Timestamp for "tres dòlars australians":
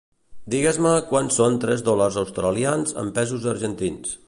1.65-2.97